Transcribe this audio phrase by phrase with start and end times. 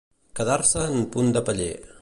[0.39, 1.73] Quedar-se en punt de peller.